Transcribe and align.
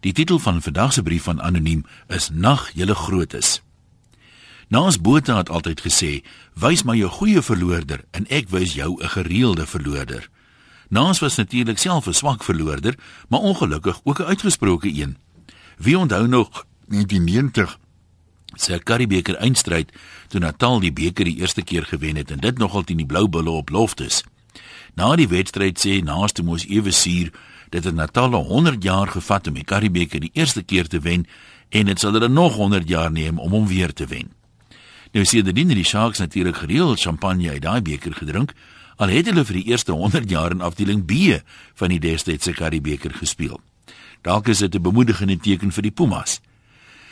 Die 0.00 0.12
titel 0.12 0.38
van 0.38 0.62
vandag 0.62 0.92
se 0.92 1.02
brief 1.02 1.22
van 1.22 1.42
anoniem 1.42 1.84
is 2.08 2.30
Nag 2.32 2.70
julle 2.74 2.94
grootes. 2.94 3.62
Naas 4.68 5.00
Botha 5.00 5.36
het 5.36 5.48
altyd 5.48 5.80
gesê: 5.80 6.24
"Wys 6.54 6.82
my 6.82 6.96
jou 6.96 7.10
goeie 7.10 7.42
verloorder 7.42 8.04
en 8.10 8.26
ek 8.28 8.48
wys 8.48 8.74
jou 8.74 9.02
'n 9.02 9.08
gereelde 9.08 9.66
verloorder." 9.66 10.30
Naas 10.88 11.18
was 11.18 11.36
natuurlik 11.36 11.78
self 11.78 12.06
'n 12.06 12.12
swak 12.12 12.44
verloorder, 12.44 12.98
maar 13.28 13.40
ongelukkig 13.40 14.00
ook 14.04 14.20
'n 14.20 14.24
uitgesproke 14.24 14.88
een. 14.88 15.16
Wie 15.76 15.98
onthou 15.98 16.28
nog 16.28 16.66
1990 16.86 17.78
se 18.54 18.78
Karibeker 18.78 19.36
eindstryd 19.36 19.92
toe 20.28 20.40
Natal 20.40 20.80
die 20.80 20.92
beker 20.92 21.24
die 21.24 21.36
eerste 21.36 21.62
keer 21.62 21.84
gewen 21.84 22.16
het 22.16 22.30
en 22.30 22.38
dit 22.38 22.58
nogal 22.58 22.82
teen 22.82 22.96
die 22.96 23.06
Blou 23.06 23.28
Bulle 23.28 23.50
op 23.50 23.68
loftes. 23.68 24.24
Na 24.94 25.14
die 25.16 25.28
wedstryd 25.28 25.78
sê 25.78 26.00
naaste 26.02 26.42
moes 26.42 26.66
ewe 26.66 26.90
suur 26.90 27.30
dit 27.70 27.84
het 27.84 27.94
Natal 27.94 28.34
100 28.34 28.82
jaar 28.82 29.08
gevat 29.08 29.46
om 29.46 29.54
die 29.54 29.64
Karibeker 29.64 30.20
die 30.20 30.32
eerste 30.34 30.62
keer 30.62 30.88
te 30.88 31.00
wen 31.00 31.26
en 31.68 31.86
dit 31.86 32.00
sal 32.00 32.12
hulle 32.12 32.28
nog 32.28 32.56
100 32.56 32.88
jaar 32.88 33.12
neem 33.12 33.38
om 33.38 33.50
hom 33.50 33.66
weer 33.66 33.92
te 33.92 34.06
wen. 34.06 34.32
Nou 35.12 35.24
die 35.24 35.52
dinge 35.52 35.74
die 35.74 35.84
Sharks 35.84 36.18
natuurlik 36.18 36.56
gereeld 36.56 37.00
champagne 37.00 37.50
uit 37.50 37.62
daai 37.62 37.80
beker 37.80 38.14
gedrink 38.14 38.54
al 38.96 39.08
het 39.08 39.26
hulle 39.26 39.44
vir 39.44 39.56
die 39.62 39.68
eerste 39.72 39.92
100 39.92 40.30
jaar 40.30 40.50
in 40.50 40.60
afdeling 40.60 41.04
B 41.06 41.40
van 41.74 41.88
die 41.88 41.98
destydse 41.98 42.52
Karibeker 42.52 43.14
gespeel. 43.14 43.60
Dalk 44.22 44.48
is 44.48 44.58
dit 44.58 44.74
'n 44.74 44.82
bemoedigende 44.82 45.38
teken 45.38 45.72
vir 45.72 45.82
die 45.82 45.90
Pumas. 45.90 46.40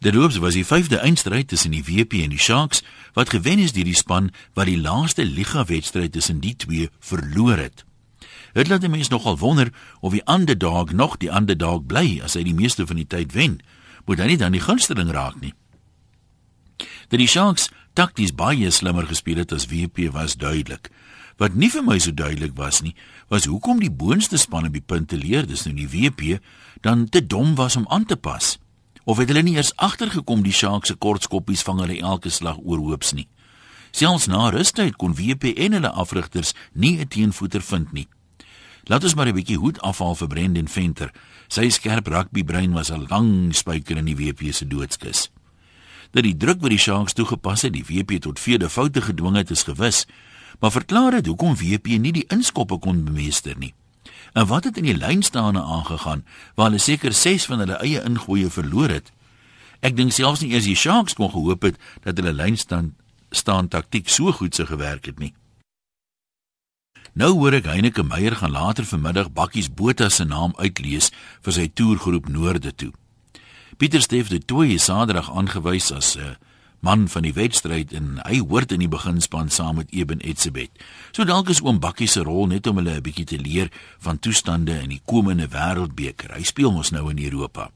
Dit 0.00 0.14
loops 0.14 0.38
was 0.40 0.56
die 0.56 0.64
vyfde 0.64 0.96
eindstryd 1.04 1.50
tussen 1.52 1.74
die 1.76 1.82
WP 1.84 2.22
en 2.24 2.32
die 2.32 2.40
Sharks 2.40 2.80
wat 3.12 3.28
gewen 3.34 3.60
is 3.60 3.74
deur 3.76 3.84
die 3.84 3.98
span 3.98 4.30
wat 4.56 4.70
die 4.70 4.78
laaste 4.80 5.26
liga 5.28 5.66
wedstryd 5.68 6.14
tussen 6.14 6.38
die 6.40 6.54
twee 6.56 6.86
verloor 7.04 7.60
het. 7.60 7.84
Dit 8.56 8.70
laat 8.72 8.80
die 8.80 8.88
mens 8.88 9.10
nogal 9.12 9.36
wonder 9.38 9.68
of 10.00 10.16
die 10.16 10.22
underdog 10.24 10.94
nog 10.96 11.18
die 11.20 11.28
underdog 11.28 11.84
bly 11.84 12.16
as 12.24 12.38
hy 12.38 12.46
die 12.48 12.56
meeste 12.56 12.86
van 12.88 12.96
die 12.96 13.04
tyd 13.04 13.36
wen. 13.36 13.58
Moet 14.08 14.24
hy 14.24 14.30
nie 14.30 14.38
dan 14.40 14.56
die 14.56 14.64
gunsteling 14.64 15.12
raak 15.12 15.36
nie. 15.44 15.52
Dat 17.12 17.20
die 17.20 17.28
Sharks 17.28 17.68
takties 17.92 18.32
baie 18.32 18.72
slimmer 18.72 19.04
gespeel 19.04 19.42
het 19.44 19.52
as 19.52 19.68
WP 19.68 20.08
was 20.16 20.38
duidelik. 20.40 20.88
Wat 21.36 21.52
nie 21.52 21.68
vir 21.68 21.84
my 21.84 21.98
so 22.00 22.16
duidelik 22.16 22.56
was 22.56 22.80
nie, 22.80 22.94
was 23.28 23.44
hoekom 23.44 23.84
die 23.84 23.92
boonste 23.92 24.40
span 24.40 24.64
op 24.64 24.72
die 24.72 24.80
punte 24.80 25.20
leer, 25.20 25.44
dis 25.44 25.68
nou 25.68 25.76
die 25.76 25.88
WP, 25.92 26.40
dan 26.80 27.04
te 27.12 27.20
dom 27.20 27.52
was 27.60 27.76
om 27.76 27.84
aan 27.92 28.08
te 28.08 28.16
pas. 28.16 28.56
Of 29.10 29.18
het 29.18 29.26
hulle 29.32 29.42
nie 29.42 29.56
eers 29.56 29.72
agtergekom 29.74 30.44
die 30.46 30.54
Sharks 30.54 30.92
se 30.92 30.94
kortskoppies 30.94 31.64
vang 31.66 31.80
hulle 31.82 31.96
elke 31.98 32.30
slag 32.30 32.60
oorhoops 32.62 33.10
nie. 33.18 33.26
Selfs 33.90 34.28
na 34.30 34.52
rustyd 34.54 34.94
kon 35.02 35.16
WP 35.18 35.50
en 35.64 35.74
hulle 35.74 35.90
afrigters 36.02 36.52
nie 36.72 37.00
'n 37.00 37.08
teenvoeter 37.08 37.62
vind 37.62 37.92
nie. 37.92 38.06
Laat 38.84 39.02
ons 39.04 39.14
maar 39.14 39.26
'n 39.26 39.34
bietjie 39.34 39.58
hoed 39.58 39.80
afhaal 39.80 40.14
vir 40.14 40.28
Brendan 40.28 40.68
Venter. 40.68 41.10
Sy 41.48 41.68
skerp 41.68 42.06
rugbybrein 42.06 42.72
was 42.72 42.90
'n 42.90 43.06
lang 43.08 43.54
spyker 43.54 43.96
in 43.96 44.04
die 44.04 44.16
WP 44.16 44.52
se 44.52 44.66
doodskus. 44.66 45.30
Dat 46.12 46.22
die 46.22 46.36
druk 46.36 46.60
wat 46.60 46.70
die 46.70 46.78
Sharks 46.78 47.12
toegepas 47.12 47.62
het, 47.62 47.72
die 47.72 47.84
WP 47.84 48.20
tot 48.20 48.38
vierde 48.38 48.70
foute 48.70 49.02
gedwing 49.02 49.36
het, 49.36 49.50
is 49.50 49.62
gewis, 49.62 50.06
maar 50.60 50.70
verklaar 50.70 51.10
dit 51.10 51.26
hoekom 51.26 51.56
WP 51.56 51.86
nie 51.98 52.12
die 52.12 52.26
inskoppe 52.28 52.78
kon 52.78 53.04
bemeester 53.04 53.58
nie. 53.58 53.74
En 54.32 54.46
wat 54.46 54.64
het 54.64 54.76
in 54.76 54.86
die 54.86 54.96
lynstaande 54.96 55.62
aangegaan 55.62 56.24
waar 56.54 56.70
hulle 56.70 56.78
seker 56.78 57.12
6 57.12 57.44
van 57.50 57.58
hulle 57.58 57.80
eie 57.82 58.02
ingooie 58.02 58.50
verloor 58.50 58.88
het? 58.88 59.12
Ek 59.80 59.96
dink 59.96 60.12
selfs 60.12 60.40
nie 60.40 60.52
eers 60.52 60.68
die 60.68 60.76
Sharks 60.76 61.16
kon 61.16 61.30
gehoop 61.32 61.62
het 61.62 61.78
dat 62.04 62.16
hulle 62.20 62.32
lynstand 62.32 62.94
staan 63.30 63.68
taktik 63.68 64.08
so 64.08 64.32
goed 64.32 64.54
se 64.54 64.66
gewerk 64.66 65.06
het 65.06 65.18
nie. 65.18 65.34
Nou 67.12 67.32
hoor 67.38 67.56
ek 67.58 67.66
Heineke 67.66 68.02
Meyer 68.06 68.36
gaan 68.36 68.54
later 68.54 68.86
vanmiddag 68.86 69.32
Bakkies 69.34 69.70
Botha 69.74 70.08
se 70.08 70.24
naam 70.24 70.52
uitlees 70.58 71.10
vir 71.42 71.52
sy 71.56 71.66
toergroep 71.74 72.28
Noorde 72.28 72.74
toe. 72.74 72.92
Pieter 73.76 74.02
Steef 74.02 74.28
het 74.28 74.46
toe 74.46 74.78
Saterdag 74.78 75.30
aangewys 75.30 75.90
as 75.92 76.16
'n 76.16 76.20
uh, 76.20 76.34
man 76.80 77.08
van 77.08 77.22
die 77.22 77.34
wedstryd 77.36 77.92
en 77.96 78.18
hy 78.24 78.40
hoort 78.40 78.72
in 78.72 78.80
die 78.80 78.90
beginspan 78.90 79.50
saam 79.52 79.76
met 79.80 79.92
Eben 79.92 80.22
Etzebeth. 80.24 80.72
So 81.12 81.24
dalk 81.28 81.50
is 81.52 81.60
oom 81.60 81.80
Bakkie 81.80 82.08
se 82.08 82.24
rol 82.24 82.48
net 82.48 82.66
om 82.66 82.80
hulle 82.80 82.96
'n 82.96 83.02
bietjie 83.02 83.26
te 83.26 83.38
leer 83.38 83.70
van 83.98 84.18
toestande 84.18 84.80
in 84.80 84.88
die 84.88 85.02
komende 85.04 85.48
wêreldbeker. 85.48 86.34
Hy 86.34 86.42
speel 86.42 86.72
mos 86.72 86.90
nou 86.90 87.10
in 87.10 87.18
Europa. 87.18 87.70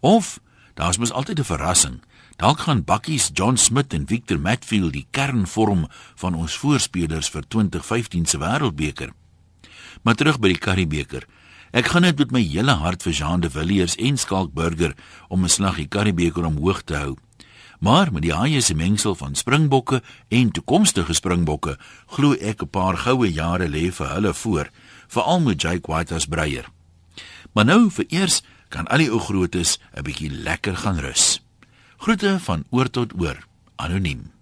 Of 0.00 0.40
daar's 0.74 0.98
mos 0.98 1.12
altyd 1.12 1.38
'n 1.38 1.44
verrassing. 1.44 2.00
Dalk 2.36 2.58
gaan 2.58 2.84
Bakkies 2.84 3.30
John 3.32 3.56
Smith 3.56 3.92
en 3.92 4.06
Victor 4.06 4.38
Matfield 4.38 4.92
die 4.92 5.06
kern 5.10 5.46
vorm 5.46 5.86
van 6.14 6.34
ons 6.34 6.56
voorspelers 6.56 7.28
vir 7.28 7.42
2015 7.48 8.26
se 8.26 8.38
Wêreldbeker. 8.38 9.10
Maar 10.02 10.14
terug 10.14 10.38
by 10.38 10.48
die 10.48 10.58
Karibeker. 10.58 11.26
Ek 11.72 11.86
gaan 11.86 12.02
dit 12.02 12.18
met 12.18 12.30
my 12.30 12.42
hele 12.42 12.72
hart 12.72 13.02
vir 13.02 13.12
Jean 13.12 13.40
de 13.40 13.50
Villiers 13.50 13.96
en 13.96 14.16
Skalk 14.16 14.52
Burger 14.52 14.94
om 15.28 15.44
'n 15.44 15.48
slag 15.48 15.76
die 15.76 15.88
Karibeker 15.88 16.44
omhoog 16.44 16.82
te 16.82 16.94
hou. 16.94 17.16
Maar 17.80 18.12
met 18.12 18.22
die 18.22 18.32
haie 18.32 18.60
se 18.60 18.74
mengsel 18.74 19.14
van 19.14 19.34
springbokke 19.34 20.02
en 20.28 20.50
toekomstige 20.50 21.12
springbokke, 21.12 21.78
glo 22.06 22.32
ek 22.32 22.62
'n 22.62 22.68
paar 22.68 22.96
goue 22.96 23.32
jare 23.32 23.68
lê 23.68 23.92
vir 23.92 24.08
hulle 24.08 24.34
voor, 24.34 24.70
veral 25.08 25.40
met 25.40 25.60
Jake 25.60 25.92
White 25.92 26.14
as 26.14 26.26
breier. 26.26 26.70
Maar 27.52 27.64
nou 27.64 27.90
vir 27.90 28.04
eers 28.08 28.42
kan 28.68 28.86
al 28.86 28.98
die 28.98 29.10
ou 29.10 29.20
grootes 29.20 29.78
'n 29.94 30.02
bietjie 30.02 30.30
lekker 30.30 30.76
gaan 30.76 30.98
rus. 30.98 31.42
Groete 31.96 32.38
van 32.40 32.64
oor 32.70 32.90
tot 32.90 33.12
oor. 33.20 33.46
Anoniem. 33.76 34.35